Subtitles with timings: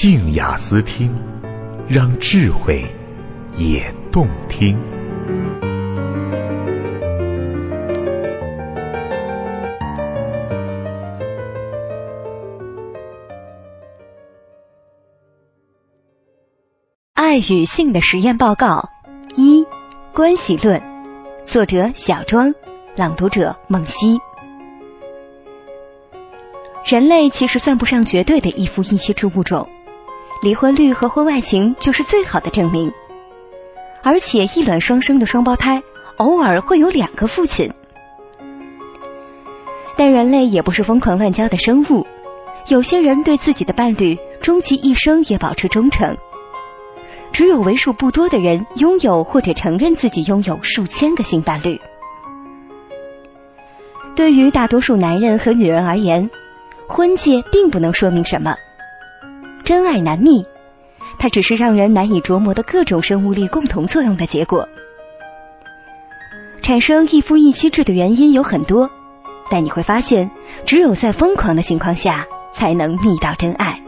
[0.00, 1.12] 静雅思听，
[1.88, 2.88] 让智慧
[3.56, 4.78] 也动听。
[17.12, 18.88] 爱与性的实验报告
[19.34, 19.66] 一：
[20.14, 20.80] 关系论，
[21.44, 22.54] 作者小庄，
[22.94, 24.20] 朗读者梦溪。
[26.84, 29.68] 人类其实算不上绝对的一夫一妻制物种，
[30.42, 32.92] 离婚率和婚外情就是最好的证明。
[34.02, 35.82] 而且一卵双生的双胞胎
[36.16, 37.72] 偶尔会有两个父亲，
[39.96, 42.06] 但人类也不是疯狂乱交的生物。
[42.68, 46.16] 有些人对自己的伴侣终其一生也保持忠诚，
[47.32, 51.80] 只有为数不多的人拥有或者承认自己拥有数千个性伴侣。
[54.14, 56.30] 对于大多数男人和女人而言。
[56.90, 58.56] 婚戒并不能说明什么，
[59.68, 60.46] 真爱难觅，
[61.18, 64.66] 它只是让人难以琢磨的各种生物力共同作用的结果。
[66.62, 68.88] 产生一夫一妻制的原因有很多，
[69.50, 70.30] 但你会发现，
[70.64, 73.82] 只有在疯狂的情况下，才能觅到真爱。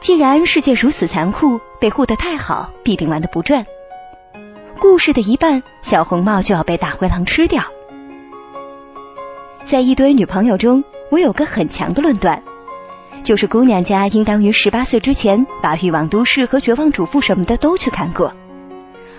[0.00, 3.64] 既然世界如此残酷，被护得太好，必定玩得不转。
[4.78, 7.62] 故事的一半，小红帽就要被大灰狼吃掉。
[9.64, 12.42] 在一堆女朋友中，我有个很强的论断，
[13.26, 18.32] 就是姑娘家应当于十八岁之前把《欲望都市》和《绝望主妇》什么的都去看过，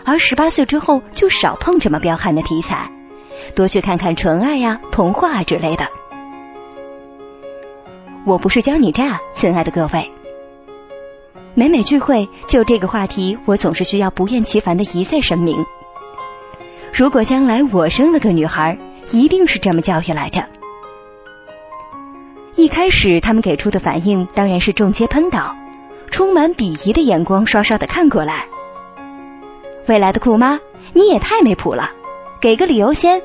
[0.06, 2.90] 而十八岁之后就少碰这么彪悍的题材，
[3.54, 5.86] 多去看看纯爱呀、童话之类的。
[8.26, 10.10] 我不是教你诈，亲爱的各位。
[11.54, 15.58] 每每聚会就这个话题，我总是需要不厌其烦的一再声明：
[16.94, 18.78] 如果将来我生了个女孩。
[19.12, 20.44] 一定是这么教育来着。
[22.58, 25.56] 一开始他们给出的反应当然是众皆喷倒，
[26.10, 28.48] 充满鄙夷的眼光刷刷的看过来。
[29.88, 30.60] 未来的酷妈，
[30.94, 31.92] 你也太没谱了，
[32.42, 33.22] 给个理由先。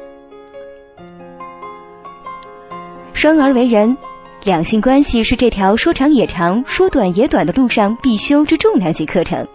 [3.14, 3.96] 生而为人，
[4.44, 9.48] 两性关系是这条说长也长、说短也短的路上必修之重量级课程。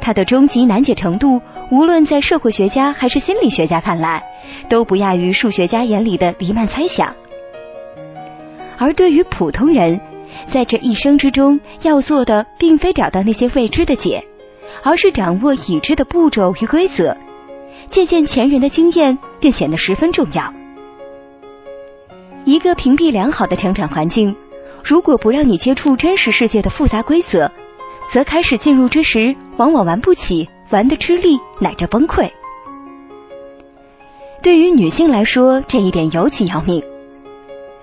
[0.00, 4.24] 它的终极难解程度，无论在社会学家还是心理学家看来，
[4.70, 7.14] 都不亚于数学家眼里的黎曼猜想。
[8.82, 10.00] 而对于普通人，
[10.48, 14.26] 在这一生之中要做的，并非找到那些未知的解，
[14.82, 17.16] 而是掌握已知的步骤与规则，
[17.86, 20.52] 借鉴前人的经验，便显得十分重要。
[22.42, 24.34] 一个屏蔽良好的成长环境，
[24.82, 27.52] 如果不让你接触真实世界的复杂规则，
[28.08, 32.28] 则开始进入之时，往往玩不起，玩的吃力，乃至崩溃。
[34.42, 36.82] 对于女性来说，这一点尤其要命。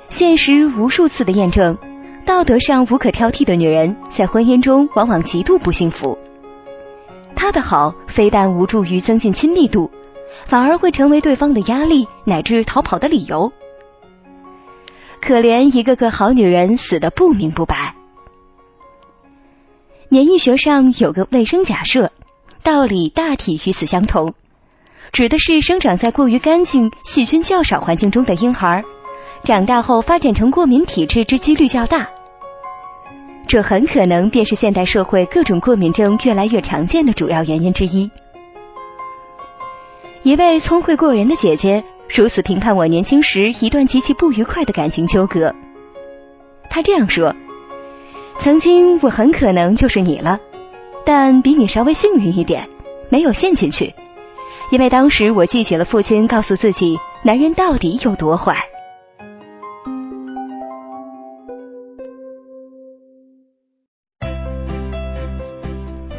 [0.10, 1.78] 现实无数次的验证，
[2.26, 6.18] 道德上无可挑剔的女人，在婚姻中往往极度不幸福。
[7.36, 9.92] 她的好非但无助于增进亲密度，
[10.46, 13.52] 反而会成为对方的压力乃至逃跑的理由。
[15.22, 17.96] 可怜一个个好女人死的不明不白。
[20.10, 22.12] 免疫学上有个卫生假设，
[22.64, 24.34] 道理大体与此相同，
[25.12, 28.84] 指的是生长在过于干净、细菌较少环境中的婴孩，
[29.44, 32.08] 长大后发展成过敏体质之几率较大。
[33.48, 38.12] 这很可能便是现代社会各种过敏症越来越常见的主要原因之一。
[40.22, 41.84] 一位聪慧过人的姐姐
[42.14, 45.56] 如此评判我年轻时一段极其不愉快的感情纠葛，
[46.70, 47.34] 她这样说。
[48.38, 50.40] 曾经我很可能就是你了，
[51.06, 52.70] 但比你稍微幸运一点，
[53.10, 53.96] 没有陷进去，
[54.70, 58.56] 因为当时我记起了父亲告诉自己，男人到底有多坏。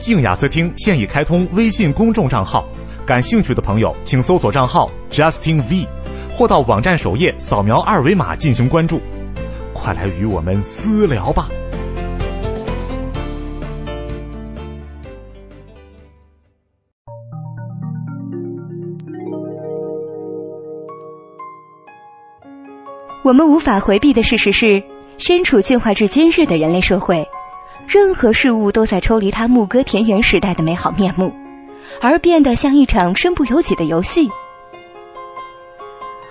[0.00, 2.66] 静雅思听现已开通微信公众账号，
[3.06, 5.86] 感兴趣的朋友请搜索账号 Justin V，
[6.34, 8.98] 或到网站首页扫描二维码进行关注，
[9.74, 11.48] 快来与我们私聊吧。
[23.22, 24.82] 我们无法回避的事实是，
[25.18, 27.28] 身处进化至今日的人类社会，
[27.92, 31.32] 任何事物都在抽离它牧歌田园时代的美好面目，
[32.00, 34.30] 而变得像一场身不由己的游戏。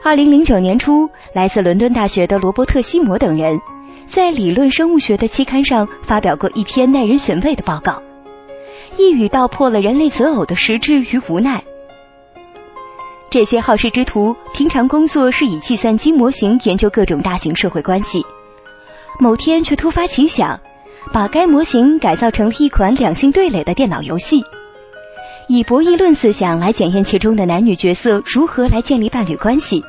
[0.02, 3.60] 二零零九年初，来自伦敦大学的罗伯特·西摩等人，
[4.08, 8.02] 在《理论生物学》的期刊上发表过一篇耐人寻味的报告，
[8.98, 11.62] 一语道破了人类择偶的实质与无奈。
[13.30, 18.26] 这些好事之徒平常工作是以计算机模型研究各种大型社会关系，
[19.20, 20.58] 某天却突发奇想，
[21.12, 24.44] 把该模型改造成了一款两性对垒的电脑游戏，
[25.48, 29.84] 以博弈论思想来检验其中的男女角色如何来建立伴侣关系。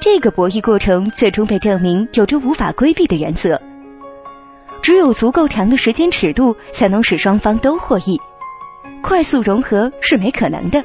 [0.00, 3.60] 这个博弈过程最终被证明有着无法规避的原则，
[4.82, 8.20] 只有足够长的时间尺度，才能使双方都获益。
[9.02, 10.84] 快速融合是没可能的，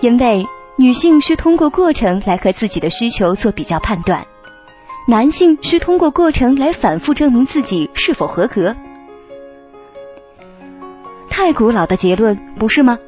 [0.00, 0.46] 因为
[0.76, 4.26] 女性需通过过程来和自己的需求做比较判断，
[5.12, 8.74] 男性需通过过程来反复证明自己是否合格。
[11.28, 12.98] 太古老的结论，不是吗？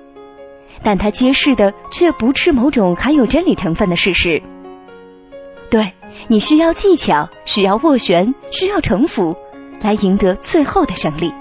[0.82, 4.42] 但它揭示的却不是某种含有真理成分的事实。
[5.70, 5.94] 对
[6.28, 9.34] 你需要技巧，需要斡旋，需要城府，
[9.80, 11.32] 来赢得最后的胜利。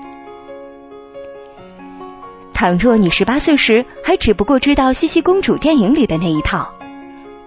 [2.54, 6.74] 倘若你十八岁时还只不过知道茜茜公主电影里的那一套，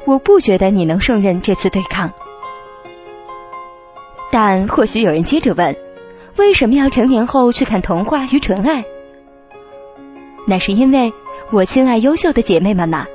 [0.05, 2.13] 我不觉得你能胜任这次对抗。
[4.39, 5.75] 但或许有人接着问：
[6.37, 8.85] 为什么要成年后去看童话与纯爱？
[10.47, 11.11] 那是因为。
[11.51, 13.07] 我亲爱优秀的姐妹们呐，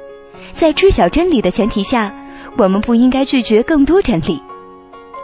[0.52, 2.12] 在知晓真理的前提下，
[2.58, 4.42] 我们不应该拒绝更多真理。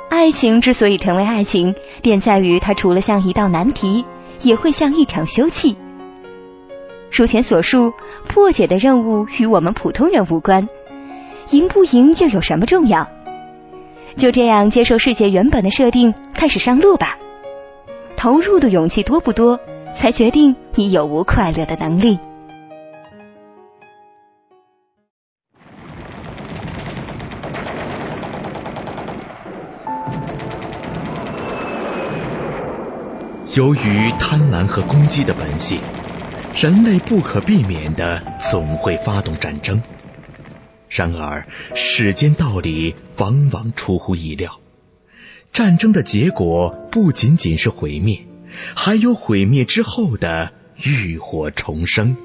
[0.09, 1.73] 爱情之所以成为爱情，
[2.03, 4.05] 便在于它除了像一道难题，
[4.43, 5.75] 也会像一场休憩。
[7.09, 7.91] 书前所述，
[8.27, 10.69] 破解的任务与我们普通人无关，
[11.49, 13.07] 赢不赢又有什么重要？
[14.17, 17.15] 就这样接受世界原本的设定，开始上路吧。
[18.15, 19.59] 投入的勇气多不多，
[19.93, 22.17] 才决定你有无快乐的能力。
[33.55, 35.79] 由于贪婪和攻击的本性，
[36.55, 39.81] 人类不可避免的总会发动战争。
[40.89, 44.59] 然而，世间道理往往出乎意料，
[45.51, 48.25] 战争的结果不仅仅是毁灭，
[48.75, 52.15] 还有毁灭之后的浴火重生。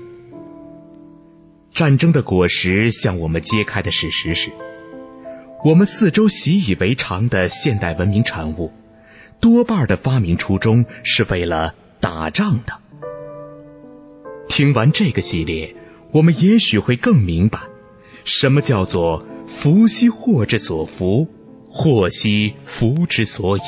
[1.74, 4.50] 战争的果实向我们揭开的事实是，
[5.64, 8.72] 我们四周习以为常的现代文明产物。
[9.40, 12.78] 多半的发明初衷是为了打仗的。
[14.48, 15.74] 听完这个系列，
[16.12, 17.58] 我们也许会更明白，
[18.24, 21.28] 什么叫做“福兮祸之所伏，
[21.70, 23.60] 祸兮福之所倚”。